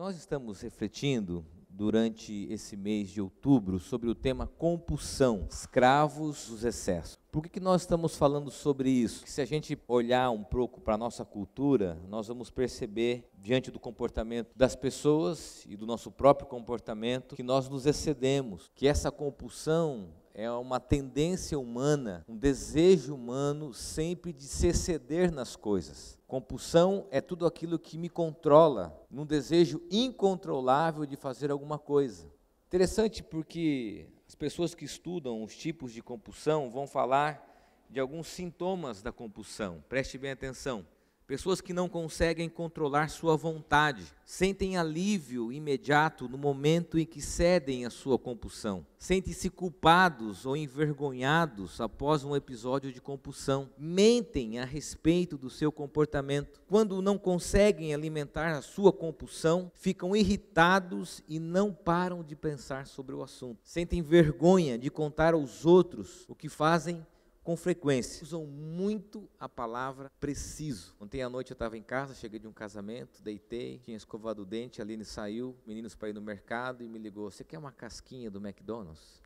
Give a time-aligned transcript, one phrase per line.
[0.00, 7.18] Nós estamos refletindo durante esse mês de outubro sobre o tema compulsão, escravos dos excessos.
[7.30, 9.24] Por que, que nós estamos falando sobre isso?
[9.26, 13.78] se a gente olhar um pouco para a nossa cultura, nós vamos perceber, diante do
[13.78, 20.14] comportamento das pessoas e do nosso próprio comportamento, que nós nos excedemos, que essa compulsão
[20.32, 26.18] é uma tendência humana, um desejo humano sempre de se exceder nas coisas.
[26.30, 32.32] Compulsão é tudo aquilo que me controla, num desejo incontrolável de fazer alguma coisa.
[32.68, 37.44] Interessante porque as pessoas que estudam os tipos de compulsão vão falar
[37.90, 39.82] de alguns sintomas da compulsão.
[39.88, 40.86] Preste bem atenção.
[41.30, 47.86] Pessoas que não conseguem controlar sua vontade, sentem alívio imediato no momento em que cedem
[47.86, 55.38] à sua compulsão, sentem-se culpados ou envergonhados após um episódio de compulsão, mentem a respeito
[55.38, 56.60] do seu comportamento.
[56.66, 63.14] Quando não conseguem alimentar a sua compulsão, ficam irritados e não param de pensar sobre
[63.14, 63.60] o assunto.
[63.62, 67.06] Sentem vergonha de contar aos outros o que fazem
[67.50, 68.22] com frequência.
[68.22, 70.94] Usam muito a palavra preciso.
[71.00, 74.46] Ontem à noite eu estava em casa, cheguei de um casamento, deitei, tinha escovado o
[74.46, 77.72] dente, a Aline saiu, meninos para ir no mercado e me ligou: Você quer uma
[77.72, 79.20] casquinha do McDonald's?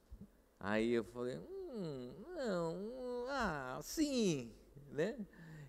[0.58, 4.50] Aí eu falei: Hum, não, ah, sim,
[4.91, 5.19] né?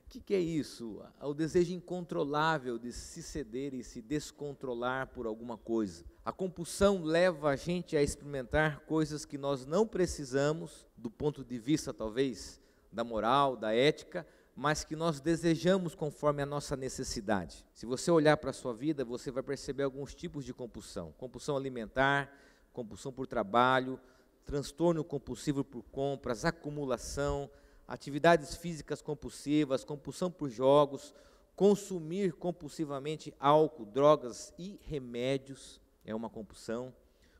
[0.05, 1.01] O que, que, é isso?
[1.21, 6.05] O desejo incontrolável de se ceder e se descontrolar por alguma coisa.
[6.23, 11.57] A compulsão leva a gente a experimentar coisas que nós não precisamos, do ponto de
[11.57, 14.25] vista, talvez, da moral, da ética,
[14.55, 17.65] mas que nós desejamos conforme a nossa necessidade.
[17.73, 21.57] Se você olhar para a sua vida, você vai perceber alguns tipos de compulsão: compulsão
[21.57, 22.31] alimentar,
[22.71, 23.99] compulsão por trabalho,
[24.45, 27.49] transtorno compulsivo por compras, acumulação,
[27.87, 31.13] atividades físicas compulsivas, compulsão por jogos,
[31.55, 36.93] consumir compulsivamente álcool, drogas e remédios é uma compulsão.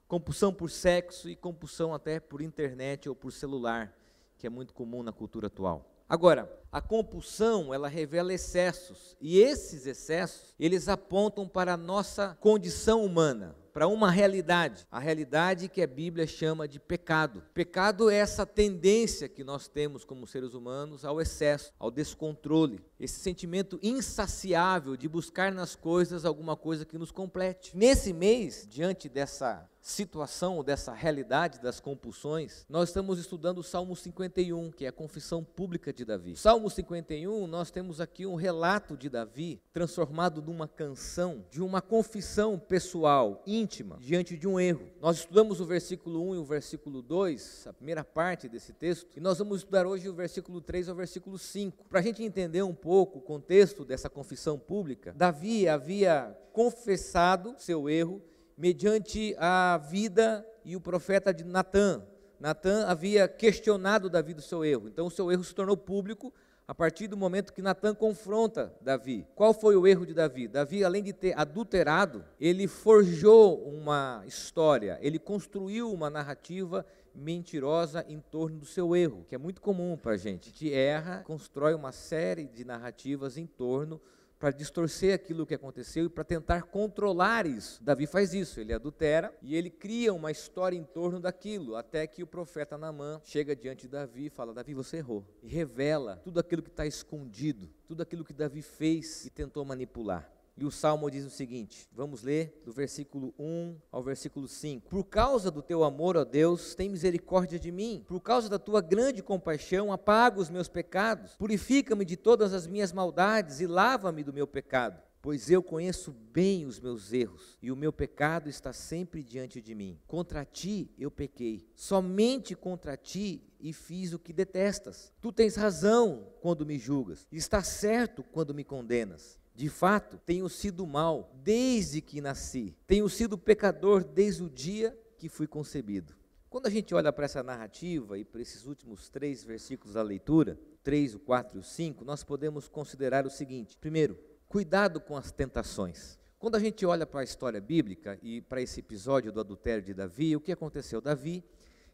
[0.08, 3.94] Compulsão por sexo e compulsão até por internet ou por celular,
[4.38, 5.92] que é muito comum na cultura atual.
[6.08, 13.04] Agora, a compulsão, ela revela excessos, e esses excessos, eles apontam para a nossa condição
[13.04, 17.44] humana, para uma realidade, a realidade que a Bíblia chama de pecado.
[17.54, 23.20] Pecado é essa tendência que nós temos como seres humanos ao excesso, ao descontrole, esse
[23.20, 27.76] sentimento insaciável de buscar nas coisas alguma coisa que nos complete.
[27.76, 34.72] Nesse mês, diante dessa situação, dessa realidade das compulsões, nós estamos estudando o Salmo 51,
[34.72, 36.36] que é a confissão pública de Davi.
[36.36, 42.58] Salmo 51, nós temos aqui um relato de Davi transformado numa canção, de uma confissão
[42.58, 44.90] pessoal, íntima, diante de um erro.
[45.00, 49.20] Nós estudamos o versículo 1 e o versículo 2, a primeira parte desse texto, e
[49.20, 51.86] nós vamos estudar hoje o versículo 3 ao versículo 5.
[51.88, 57.88] Para a gente entender um pouco o contexto dessa confissão pública, Davi havia confessado seu
[57.88, 58.20] erro
[58.58, 62.02] mediante a vida e o profeta de Natã.
[62.40, 66.34] Natã havia questionado Davi do seu erro, então o seu erro se tornou público
[66.68, 69.28] a partir do momento que Natã confronta Davi.
[69.36, 70.48] Qual foi o erro de Davi?
[70.48, 78.20] Davi, além de ter adulterado, ele forjou uma história, ele construiu uma narrativa mentirosa em
[78.20, 80.50] torno do seu erro, que é muito comum para a gente.
[80.50, 84.02] A gente erra, constrói uma série de narrativas em torno
[84.40, 87.84] para distorcer aquilo que aconteceu e para tentar controlar isso.
[87.84, 92.24] Davi faz isso, ele adultera e ele cria uma história em torno daquilo, até que
[92.24, 95.26] o profeta Naamã chega diante de Davi e fala: Davi, você errou.
[95.42, 100.35] E revela tudo aquilo que está escondido, tudo aquilo que Davi fez e tentou manipular.
[100.58, 104.90] E o salmo diz o seguinte: vamos ler do versículo 1 ao versículo 5.
[104.90, 108.04] Por causa do teu amor, ó Deus, tem misericórdia de mim.
[108.08, 111.36] Por causa da tua grande compaixão, apaga os meus pecados.
[111.36, 115.02] Purifica-me de todas as minhas maldades e lava-me do meu pecado.
[115.26, 119.74] Pois eu conheço bem os meus erros e o meu pecado está sempre diante de
[119.74, 120.00] mim.
[120.06, 125.12] Contra ti eu pequei, somente contra ti e fiz o que detestas.
[125.20, 129.40] Tu tens razão quando me julgas, e está certo quando me condenas.
[129.56, 135.30] De fato, tenho sido mal desde que nasci, tenho sido pecador desde o dia que
[135.30, 136.14] fui concebido.
[136.50, 140.60] Quando a gente olha para essa narrativa e para esses últimos três versículos da leitura,
[140.84, 145.32] 3, o 4 e o 5, nós podemos considerar o seguinte: primeiro, cuidado com as
[145.32, 146.20] tentações.
[146.38, 149.94] Quando a gente olha para a história bíblica e para esse episódio do adultério de
[149.94, 151.00] Davi, o que aconteceu?
[151.00, 151.44] Davi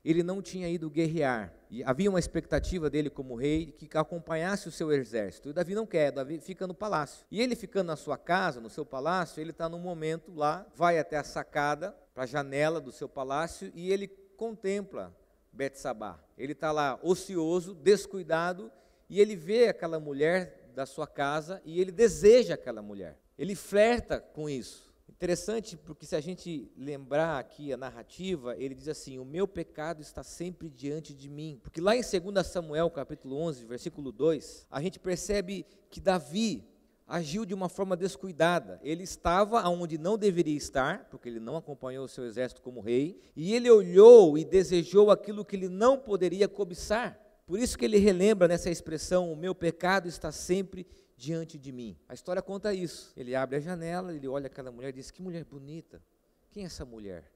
[0.04, 1.54] ele não tinha ido guerrear.
[1.70, 5.50] E havia uma expectativa dele como rei que acompanhasse o seu exército.
[5.50, 7.26] E Davi não quer, Davi fica no palácio.
[7.32, 11.00] E ele ficando na sua casa, no seu palácio, ele está num momento lá, vai
[11.00, 15.16] até a sacada, para a janela do seu palácio, e ele contempla
[15.52, 16.20] Betsabá.
[16.38, 18.72] Ele está lá ocioso, descuidado,
[19.10, 23.18] e ele vê aquela mulher da sua casa e ele deseja aquela mulher.
[23.38, 24.91] Ele flerta com isso.
[25.12, 30.02] Interessante porque se a gente lembrar aqui a narrativa, ele diz assim: "O meu pecado
[30.02, 31.60] está sempre diante de mim".
[31.62, 36.68] Porque lá em 2 Samuel, capítulo 11, versículo 2, a gente percebe que Davi
[37.12, 38.80] agiu de uma forma descuidada.
[38.82, 43.20] Ele estava onde não deveria estar, porque ele não acompanhou o seu exército como rei,
[43.36, 47.20] e ele olhou e desejou aquilo que ele não poderia cobiçar.
[47.52, 50.88] Por isso que ele relembra nessa expressão: "O meu pecado está sempre
[51.18, 51.98] diante de mim".
[52.08, 53.12] A história conta isso.
[53.14, 56.02] Ele abre a janela, ele olha aquela mulher e diz: "Que mulher bonita.
[56.50, 57.30] Quem é essa mulher?"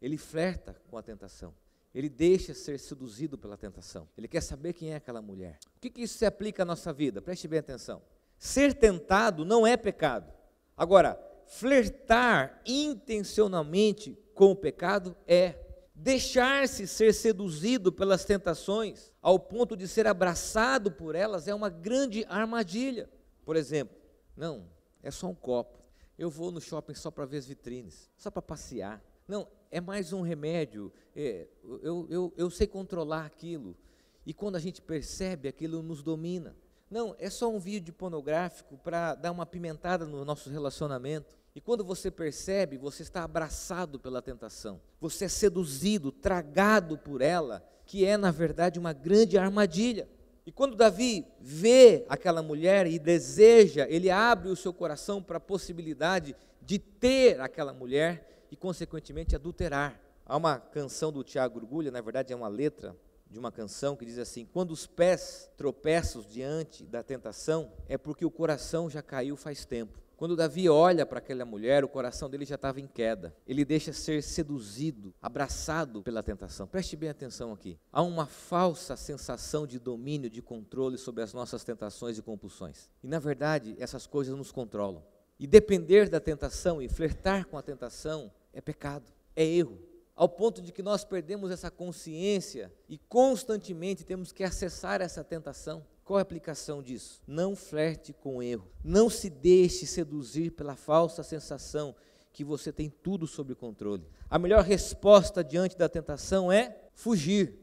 [0.00, 1.52] Ele flerta com a tentação.
[1.92, 4.08] Ele deixa ser seduzido pela tentação.
[4.16, 5.58] Ele quer saber quem é aquela mulher.
[5.76, 7.20] O que, que isso se aplica à nossa vida?
[7.20, 8.00] Preste bem atenção.
[8.38, 10.32] Ser tentado não é pecado.
[10.76, 15.56] Agora, flertar intencionalmente com o pecado é.
[16.02, 22.24] Deixar-se ser seduzido pelas tentações ao ponto de ser abraçado por elas é uma grande
[22.26, 23.06] armadilha.
[23.44, 23.94] Por exemplo,
[24.34, 24.64] não,
[25.02, 25.78] é só um copo.
[26.18, 29.04] Eu vou no shopping só para ver as vitrines, só para passear.
[29.28, 30.90] Não, é mais um remédio.
[31.14, 31.46] É,
[31.82, 33.76] eu, eu, eu sei controlar aquilo.
[34.24, 36.56] E quando a gente percebe, aquilo nos domina.
[36.90, 41.38] Não, é só um vídeo pornográfico para dar uma pimentada no nosso relacionamento.
[41.60, 44.80] E quando você percebe, você está abraçado pela tentação.
[44.98, 50.08] Você é seduzido, tragado por ela, que é na verdade uma grande armadilha.
[50.46, 55.38] E quando Davi vê aquela mulher e deseja, ele abre o seu coração para a
[55.38, 60.00] possibilidade de ter aquela mulher e, consequentemente, adulterar.
[60.24, 62.96] Há uma canção do Tiago Urgulha, na verdade é uma letra
[63.28, 68.24] de uma canção que diz assim: Quando os pés tropeçam diante da tentação, é porque
[68.24, 70.00] o coração já caiu faz tempo.
[70.20, 73.34] Quando Davi olha para aquela mulher, o coração dele já estava em queda.
[73.46, 76.66] Ele deixa ser seduzido, abraçado pela tentação.
[76.66, 77.78] Preste bem atenção aqui.
[77.90, 82.90] Há uma falsa sensação de domínio, de controle sobre as nossas tentações e compulsões.
[83.02, 85.02] E na verdade, essas coisas nos controlam.
[85.38, 89.78] E depender da tentação e flertar com a tentação é pecado, é erro
[90.20, 95.82] ao ponto de que nós perdemos essa consciência e constantemente temos que acessar essa tentação.
[96.10, 97.22] Qual a aplicação disso?
[97.24, 98.68] Não flerte com erro.
[98.82, 101.94] Não se deixe seduzir pela falsa sensação
[102.32, 104.04] que você tem tudo sob controle.
[104.28, 107.54] A melhor resposta diante da tentação é fugir.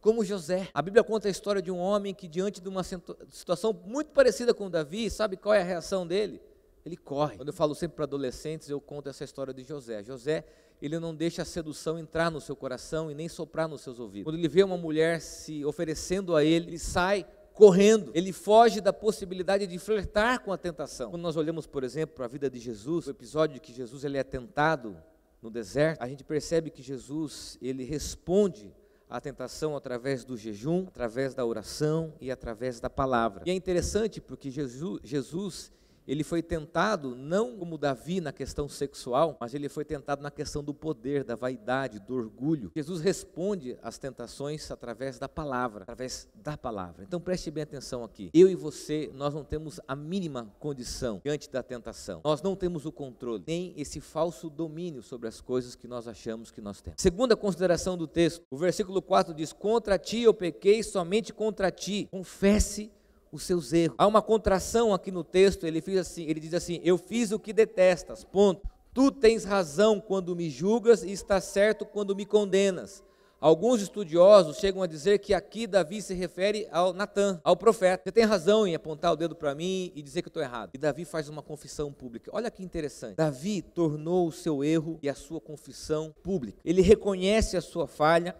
[0.00, 0.68] Como José.
[0.72, 4.54] A Bíblia conta a história de um homem que, diante de uma situação muito parecida
[4.54, 6.40] com Davi, sabe qual é a reação dele?
[6.84, 7.38] Ele corre.
[7.38, 10.04] Quando eu falo sempre para adolescentes, eu conto essa história de José.
[10.04, 10.44] José
[10.80, 14.24] ele não deixa a sedução entrar no seu coração e nem soprar nos seus ouvidos.
[14.24, 17.26] Quando ele vê uma mulher se oferecendo a ele, ele sai
[17.56, 21.10] correndo, ele foge da possibilidade de flertar com a tentação.
[21.10, 24.22] Quando nós olhamos, por exemplo, a vida de Jesus, o episódio que Jesus ele é
[24.22, 24.94] tentado
[25.40, 28.74] no deserto, a gente percebe que Jesus ele responde
[29.08, 33.42] à tentação através do jejum, através da oração e através da palavra.
[33.46, 35.72] E é interessante porque Jesus, Jesus
[36.06, 40.62] ele foi tentado não como Davi na questão sexual, mas ele foi tentado na questão
[40.62, 42.70] do poder, da vaidade, do orgulho.
[42.74, 47.04] Jesus responde às tentações através da palavra, através da palavra.
[47.04, 48.30] Então preste bem atenção aqui.
[48.32, 52.20] Eu e você, nós não temos a mínima condição diante da tentação.
[52.24, 56.50] Nós não temos o controle, nem esse falso domínio sobre as coisas que nós achamos
[56.50, 57.00] que nós temos.
[57.00, 62.08] Segunda consideração do texto, o versículo 4 diz: Contra ti eu pequei, somente contra ti.
[62.10, 62.90] Confesse
[63.30, 63.96] os seus erros.
[63.98, 67.38] Há uma contração aqui no texto, ele, fez assim, ele diz assim: Eu fiz o
[67.38, 68.68] que detestas, ponto.
[68.92, 73.04] Tu tens razão quando me julgas e está certo quando me condenas.
[73.38, 78.04] Alguns estudiosos chegam a dizer que aqui Davi se refere ao Natan, ao profeta.
[78.04, 80.70] Você tem razão em apontar o dedo para mim e dizer que eu estou errado.
[80.72, 82.30] E Davi faz uma confissão pública.
[82.32, 83.16] Olha que interessante.
[83.16, 86.58] Davi tornou o seu erro e a sua confissão pública.
[86.64, 88.34] Ele reconhece a sua falha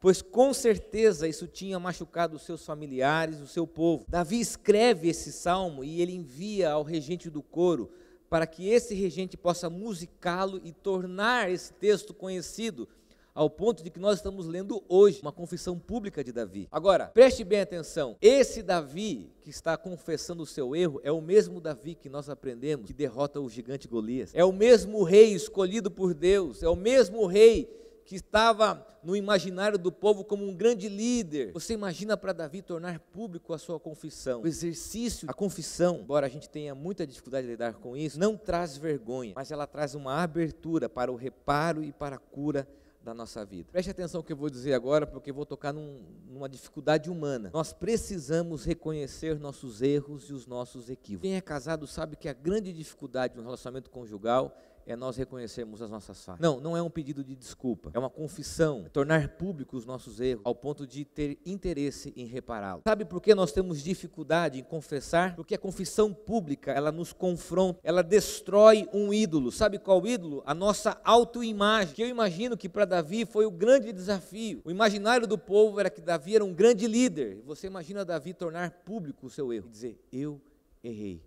[0.00, 4.04] pois com certeza isso tinha machucado os seus familiares, o seu povo.
[4.08, 7.90] Davi escreve esse salmo e ele envia ao regente do coro
[8.28, 12.88] para que esse regente possa musicá-lo e tornar esse texto conhecido
[13.34, 16.68] ao ponto de que nós estamos lendo hoje uma confissão pública de Davi.
[16.70, 21.60] Agora, preste bem atenção: esse Davi que está confessando o seu erro é o mesmo
[21.60, 24.30] Davi que nós aprendemos que derrota o gigante Golias.
[24.34, 27.68] É o mesmo rei escolhido por Deus, é o mesmo rei
[28.10, 31.52] que estava no imaginário do povo como um grande líder.
[31.52, 34.42] Você imagina para Davi tornar público a sua confissão.
[34.42, 38.36] O exercício, a confissão, embora a gente tenha muita dificuldade de lidar com isso, não
[38.36, 42.66] traz vergonha, mas ela traz uma abertura para o reparo e para a cura
[43.00, 43.68] da nossa vida.
[43.70, 47.08] Preste atenção no que eu vou dizer agora, porque eu vou tocar num, numa dificuldade
[47.08, 47.50] humana.
[47.54, 51.28] Nós precisamos reconhecer nossos erros e os nossos equívocos.
[51.28, 54.52] Quem é casado sabe que a grande dificuldade no relacionamento conjugal
[54.90, 56.40] é nós reconhecermos as nossas falhas.
[56.40, 60.20] Não, não é um pedido de desculpa, é uma confissão, é tornar públicos os nossos
[60.20, 62.82] erros, ao ponto de ter interesse em repará-los.
[62.86, 65.36] Sabe por que nós temos dificuldade em confessar?
[65.36, 69.52] Porque a confissão pública, ela nos confronta, ela destrói um ídolo.
[69.52, 70.42] Sabe qual ídolo?
[70.44, 74.60] A nossa autoimagem, que eu imagino que para Davi foi o grande desafio.
[74.64, 77.40] O imaginário do povo era que Davi era um grande líder.
[77.44, 80.40] Você imagina Davi tornar público o seu erro e dizer: Eu
[80.82, 81.22] errei,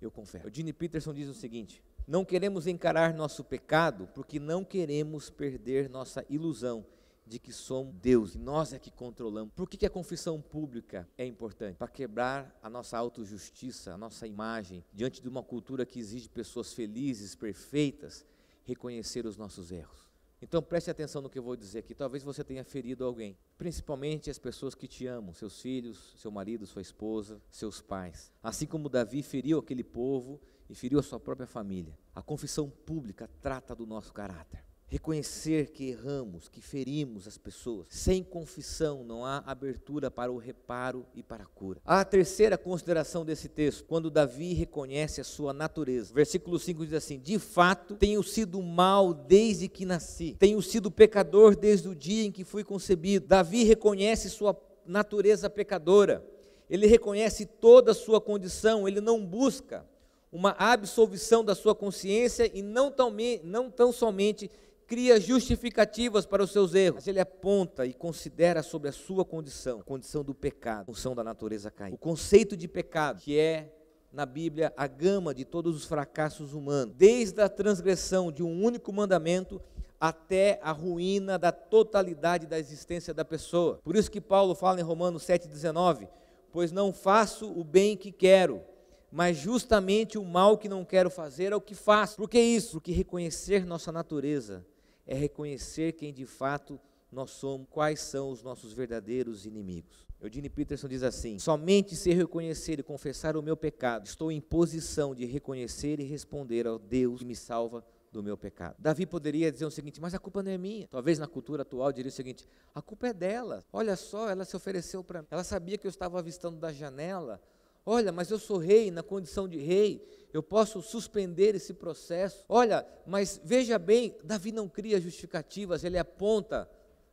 [0.00, 0.46] eu confesso.
[0.46, 5.90] O Gene Peterson diz o seguinte: Não queremos encarar nosso pecado porque não queremos perder
[5.90, 6.86] nossa ilusão
[7.26, 9.52] de que somos Deus, e nós é que controlamos.
[9.54, 11.76] Por que, que a confissão pública é importante?
[11.76, 16.72] Para quebrar a nossa autojustiça, a nossa imagem, diante de uma cultura que exige pessoas
[16.72, 18.24] felizes, perfeitas,
[18.64, 20.08] reconhecer os nossos erros.
[20.40, 21.94] Então preste atenção no que eu vou dizer aqui.
[21.94, 26.66] Talvez você tenha ferido alguém, principalmente as pessoas que te amam, seus filhos, seu marido,
[26.66, 28.32] sua esposa, seus pais.
[28.42, 31.96] Assim como Davi feriu aquele povo e feriu a sua própria família.
[32.14, 34.62] A confissão pública trata do nosso caráter.
[34.90, 37.88] Reconhecer que erramos, que ferimos as pessoas.
[37.90, 41.78] Sem confissão não há abertura para o reparo e para a cura.
[41.84, 46.14] A terceira consideração desse texto, quando Davi reconhece a sua natureza.
[46.14, 51.54] Versículo 5 diz assim: De fato, tenho sido mal desde que nasci, tenho sido pecador
[51.54, 53.26] desde o dia em que fui concebido.
[53.26, 56.26] Davi reconhece sua natureza pecadora,
[56.68, 59.84] ele reconhece toda a sua condição, ele não busca
[60.30, 64.50] uma absolvição da sua consciência e não tão, não tão somente
[64.86, 69.80] cria justificativas para os seus erros, mas ele aponta e considera sobre a sua condição,
[69.80, 71.94] a condição do pecado, a função da natureza caída.
[71.94, 73.70] O conceito de pecado, que é
[74.10, 78.90] na Bíblia a gama de todos os fracassos humanos, desde a transgressão de um único
[78.90, 79.60] mandamento
[80.00, 83.80] até a ruína da totalidade da existência da pessoa.
[83.84, 86.08] Por isso que Paulo fala em Romanos 7,19:
[86.50, 88.62] Pois não faço o bem que quero,
[89.10, 92.16] mas justamente o mal que não quero fazer é o que faço.
[92.16, 92.72] Por que isso?
[92.72, 94.66] Porque reconhecer nossa natureza
[95.06, 100.06] é reconhecer quem de fato nós somos, quais são os nossos verdadeiros inimigos.
[100.20, 105.14] Eugene Peterson diz assim: somente se reconhecer e confessar o meu pecado, estou em posição
[105.14, 108.74] de reconhecer e responder ao Deus que me salva do meu pecado.
[108.78, 110.88] Davi poderia dizer o seguinte: mas a culpa não é minha.
[110.88, 113.64] Talvez na cultura atual diria o seguinte: a culpa é dela.
[113.72, 115.28] Olha só, ela se ofereceu para mim.
[115.30, 117.40] Ela sabia que eu estava avistando da janela.
[117.90, 122.44] Olha, mas eu sou rei na condição de rei eu posso suspender esse processo.
[122.48, 126.68] Olha, mas veja bem, Davi não cria justificativas, ele aponta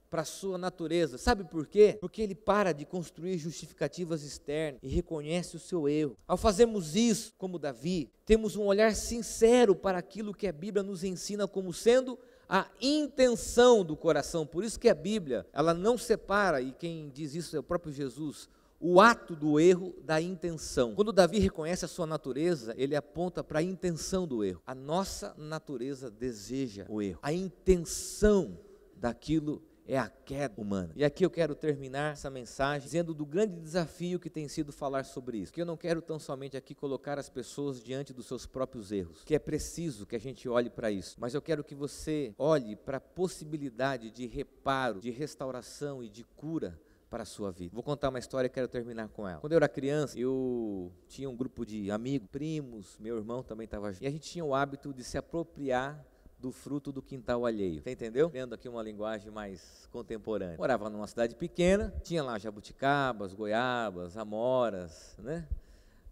[0.09, 1.17] para a sua natureza.
[1.17, 1.97] Sabe por quê?
[1.99, 6.17] Porque ele para de construir justificativas externas e reconhece o seu erro.
[6.27, 11.03] Ao fazermos isso, como Davi, temos um olhar sincero para aquilo que a Bíblia nos
[11.03, 14.45] ensina como sendo a intenção do coração.
[14.45, 17.91] Por isso que a Bíblia, ela não separa, e quem diz isso é o próprio
[17.91, 18.47] Jesus,
[18.87, 20.93] o ato do erro da intenção.
[20.93, 24.61] Quando Davi reconhece a sua natureza, ele aponta para a intenção do erro.
[24.63, 27.17] A nossa natureza deseja o erro.
[27.23, 28.59] A intenção
[28.95, 30.93] daquilo é a queda humana.
[30.95, 35.03] E aqui eu quero terminar essa mensagem dizendo do grande desafio que tem sido falar
[35.03, 35.51] sobre isso.
[35.51, 39.23] Que eu não quero tão somente aqui colocar as pessoas diante dos seus próprios erros,
[39.23, 42.75] que é preciso que a gente olhe para isso, mas eu quero que você olhe
[42.75, 47.73] para a possibilidade de reparo, de restauração e de cura para a sua vida.
[47.73, 49.39] Vou contar uma história e quero terminar com ela.
[49.39, 53.91] Quando eu era criança, eu tinha um grupo de amigos, primos, meu irmão também estava
[53.91, 54.03] junto.
[54.03, 56.03] E a gente tinha o hábito de se apropriar
[56.39, 57.81] do fruto do quintal alheio.
[57.81, 58.29] Você entendeu?
[58.29, 60.57] Tendo aqui uma linguagem mais contemporânea.
[60.57, 65.47] Morava numa cidade pequena, tinha lá jabuticabas, goiabas, amoras, né?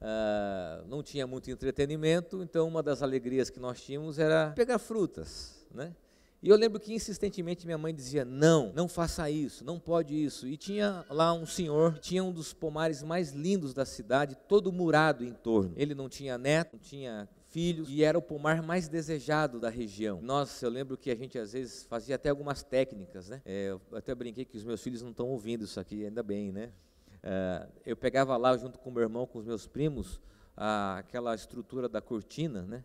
[0.01, 5.65] Uh, não tinha muito entretenimento, então uma das alegrias que nós tínhamos era pegar frutas,
[5.71, 5.95] né?
[6.43, 10.45] E eu lembro que insistentemente minha mãe dizia: não, não faça isso, não pode isso.
[10.45, 15.23] E tinha lá um senhor, tinha um dos pomares mais lindos da cidade, todo murado
[15.23, 15.71] em torno.
[15.77, 20.19] Ele não tinha neto, não tinha filhos e era o pomar mais desejado da região.
[20.21, 23.41] Nossa, eu lembro que a gente às vezes fazia até algumas técnicas, né?
[23.45, 26.51] É, eu até brinquei que os meus filhos não estão ouvindo isso aqui, ainda bem,
[26.51, 26.71] né?
[27.21, 30.19] É, eu pegava lá junto com meu irmão, com os meus primos,
[30.57, 32.83] a, aquela estrutura da cortina, né?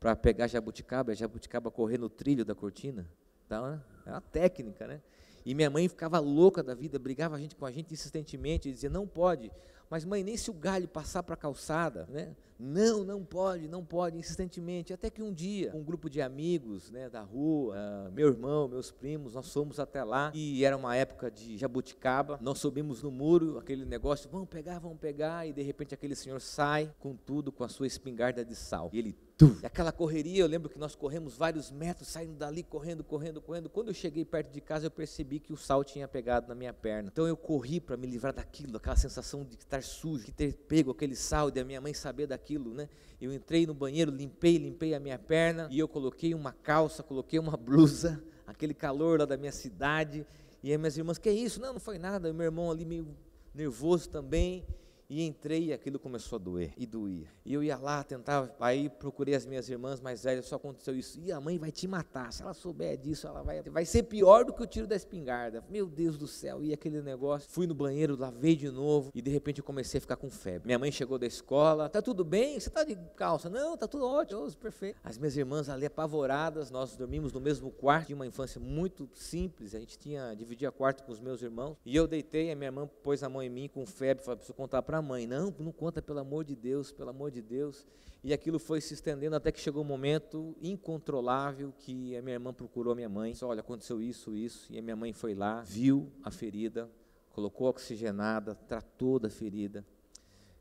[0.00, 3.06] Para pegar jabuticaba, a jabuticaba correr no trilho da cortina.
[3.46, 3.80] Tá, né?
[4.06, 5.02] É uma técnica, né?
[5.44, 8.88] E minha mãe ficava louca da vida, brigava a gente com a gente insistentemente, dizia,
[8.88, 9.52] não pode.
[9.90, 12.34] Mas mãe, nem se o galho passar para a calçada, né?
[12.60, 14.92] Não, não pode, não pode, insistentemente.
[14.92, 18.90] Até que um dia, um grupo de amigos né, da rua, uh, meu irmão, meus
[18.90, 23.58] primos, nós fomos até lá, e era uma época de jabuticaba, nós subimos no muro,
[23.58, 27.64] aquele negócio, vamos pegar, vamos pegar, e de repente aquele senhor sai com tudo, com
[27.64, 28.90] a sua espingarda de sal.
[28.92, 29.16] E ele
[29.62, 33.70] e aquela correria, eu lembro que nós corremos vários metros, saindo dali, correndo, correndo, correndo.
[33.70, 36.74] Quando eu cheguei perto de casa, eu percebi que o sal tinha pegado na minha
[36.74, 37.08] perna.
[37.10, 40.90] Então eu corri para me livrar daquilo, aquela sensação de estar sujo, de ter pego
[40.90, 42.88] aquele sal e da minha mãe saber daquilo aquilo, né?
[43.20, 47.38] Eu entrei no banheiro, limpei, limpei a minha perna e eu coloquei uma calça, coloquei
[47.38, 50.26] uma blusa, aquele calor lá da minha cidade.
[50.62, 51.60] E aí minhas irmãs, que é isso?
[51.60, 52.28] Não, não foi nada.
[52.28, 53.06] E meu irmão ali meio
[53.54, 54.64] nervoso também.
[55.10, 57.26] E entrei e aquilo começou a doer e doía.
[57.44, 61.18] E eu ia lá, tentava, aí procurei as minhas irmãs mais velhas, só aconteceu isso.
[61.20, 64.44] E a mãe vai te matar, se ela souber disso, ela vai, vai ser pior
[64.44, 65.64] do que o tiro da espingarda.
[65.68, 67.50] Meu Deus do céu, e aquele negócio.
[67.50, 70.66] Fui no banheiro, lavei de novo e de repente eu comecei a ficar com febre.
[70.66, 72.60] Minha mãe chegou da escola, tá tudo bem?
[72.60, 73.50] Você tá de calça?
[73.50, 75.00] Não, tá tudo ótimo, perfeito.
[75.02, 79.74] As minhas irmãs ali apavoradas, nós dormimos no mesmo quarto, de uma infância muito simples,
[79.74, 81.76] a gente tinha, dividia quarto com os meus irmãos.
[81.84, 84.54] E eu deitei, a minha irmã pôs a mão em mim com febre, falou, preciso
[84.54, 85.26] contar para a mãe.
[85.26, 87.86] Não, não conta, pelo amor de Deus, pelo amor de Deus.
[88.22, 92.52] E aquilo foi se estendendo até que chegou um momento incontrolável que a minha irmã
[92.52, 93.32] procurou a minha mãe.
[93.32, 94.70] Disse, olha, aconteceu isso, isso.
[94.70, 96.88] E a minha mãe foi lá, viu a ferida,
[97.30, 99.84] colocou oxigenada, tratou da ferida.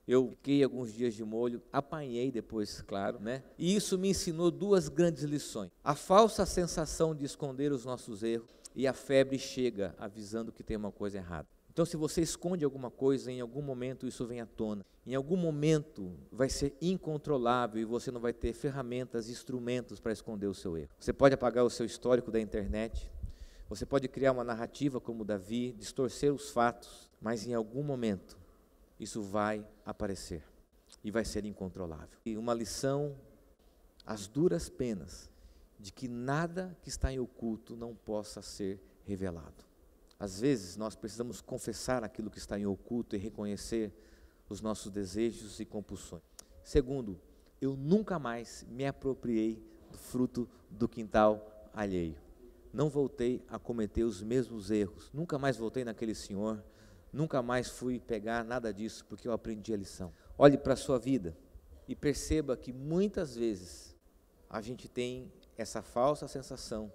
[0.07, 3.43] Eu fiquei alguns dias de molho, apanhei depois, claro, né?
[3.57, 5.69] E isso me ensinou duas grandes lições.
[5.83, 10.77] A falsa sensação de esconder os nossos erros e a febre chega avisando que tem
[10.77, 11.47] uma coisa errada.
[11.71, 14.85] Então, se você esconde alguma coisa, em algum momento isso vem à tona.
[15.05, 20.47] Em algum momento vai ser incontrolável e você não vai ter ferramentas, instrumentos para esconder
[20.47, 20.89] o seu erro.
[20.99, 23.09] Você pode apagar o seu histórico da internet,
[23.69, 28.37] você pode criar uma narrativa como Davi, distorcer os fatos, mas em algum momento
[28.99, 30.43] isso vai aparecer
[31.03, 32.17] e vai ser incontrolável.
[32.25, 33.15] E uma lição,
[34.05, 35.29] as duras penas,
[35.79, 39.68] de que nada que está em oculto não possa ser revelado.
[40.19, 43.93] Às vezes nós precisamos confessar aquilo que está em oculto e reconhecer
[44.49, 46.23] os nossos desejos e compulsões.
[46.61, 47.19] Segundo,
[47.61, 52.17] eu nunca mais me apropriei do fruto do quintal alheio.
[52.73, 55.09] Não voltei a cometer os mesmos erros.
[55.13, 56.63] Nunca mais voltei naquele senhor.
[57.11, 60.13] Nunca mais fui pegar nada disso, porque eu aprendi a lição.
[60.37, 61.35] Olhe para a sua vida
[61.87, 63.95] e perceba que muitas vezes
[64.49, 66.91] a gente tem essa falsa sensação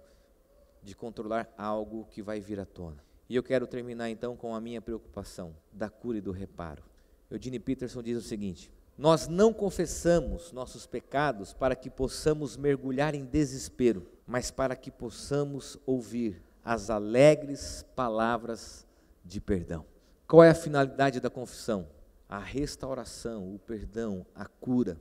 [0.81, 3.03] de controlar algo que vai vir à tona.
[3.27, 6.83] E eu quero terminar então com a minha preocupação da cura e do reparo.
[7.29, 13.25] Eugene Peterson diz o seguinte: Nós não confessamos nossos pecados para que possamos mergulhar em
[13.25, 18.85] desespero, mas para que possamos ouvir as alegres palavras
[19.23, 19.85] de perdão.
[20.27, 21.87] Qual é a finalidade da confissão?
[22.27, 24.99] A restauração, o perdão, a cura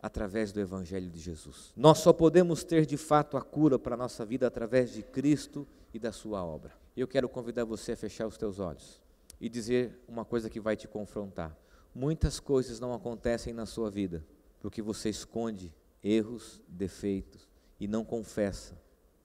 [0.00, 1.72] através do Evangelho de Jesus.
[1.76, 5.66] Nós só podemos ter de fato a cura para a nossa vida através de Cristo
[5.92, 6.72] e da Sua obra.
[7.00, 9.00] Eu quero convidar você a fechar os teus olhos
[9.40, 11.56] e dizer uma coisa que vai te confrontar.
[11.94, 14.26] Muitas coisas não acontecem na sua vida
[14.58, 18.76] porque você esconde erros, defeitos e não confessa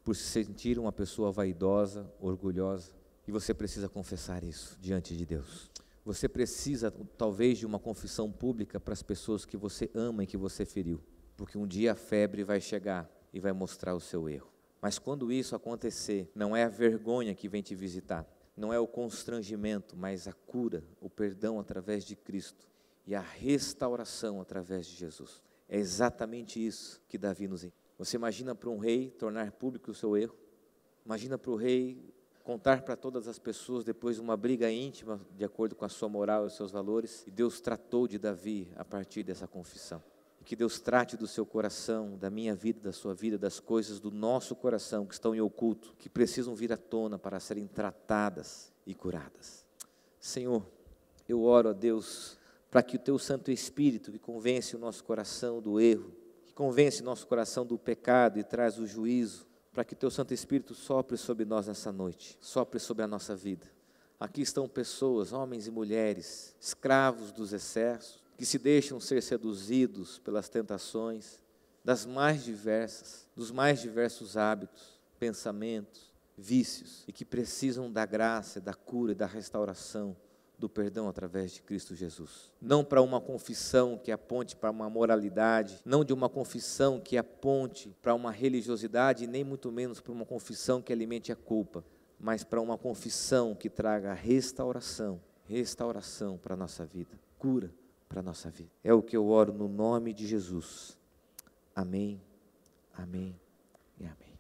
[0.03, 2.93] por se sentir uma pessoa vaidosa, orgulhosa.
[3.27, 5.71] E você precisa confessar isso diante de Deus.
[6.05, 10.38] Você precisa, talvez, de uma confissão pública para as pessoas que você ama e que
[10.38, 11.01] você feriu,
[11.36, 14.52] porque um dia a febre vai chegar e vai mostrar o seu erro.
[14.84, 18.86] Mas quando isso acontecer, não é a vergonha que vem te visitar, não é o
[18.86, 22.67] constrangimento, mas a cura, o perdão através de Cristo
[23.08, 25.41] e a restauração através de Jesus.
[25.69, 27.82] É exatamente isso que Davi nos ensina.
[27.98, 30.36] Você imagina para um rei tornar público o seu erro?
[31.06, 35.46] Imagina para o rei contar para todas as pessoas depois de uma briga íntima, de
[35.46, 38.84] acordo com a sua moral e os seus valores, e Deus tratou de Davi a
[38.84, 40.04] partir dessa confissão.
[40.43, 44.12] Que Deus trate do seu coração, da minha vida, da sua vida, das coisas do
[44.12, 48.93] nosso coração que estão em oculto, que precisam vir à tona para serem tratadas e
[48.93, 49.65] curadas.
[50.19, 50.65] Senhor,
[51.27, 52.38] eu oro a Deus
[52.69, 56.12] para que o teu Santo Espírito, que convence o nosso coração do erro,
[56.43, 60.34] que convence o nosso coração do pecado e traz o juízo, para que teu Santo
[60.34, 63.67] Espírito sopre sobre nós nessa noite, sopre sobre a nossa vida.
[64.19, 70.50] Aqui estão pessoas, homens e mulheres, escravos dos excessos, que se deixam ser seduzidos pelas
[70.50, 71.41] tentações
[71.84, 78.74] das mais diversas, dos mais diversos hábitos, pensamentos, vícios e que precisam da graça, da
[78.74, 80.15] cura e da restauração
[80.58, 82.52] do perdão através de Cristo Jesus.
[82.62, 87.93] Não para uma confissão que aponte para uma moralidade, não de uma confissão que aponte
[88.02, 91.84] para uma religiosidade, nem muito menos para uma confissão que alimente a culpa,
[92.19, 97.69] mas para uma confissão que traga restauração, restauração para a nossa vida, cura
[98.13, 98.69] para a nossa vida.
[98.84, 100.95] É o que eu oro no nome de Jesus.
[101.76, 102.21] Amém,
[102.93, 103.36] amém
[103.99, 104.33] e amém.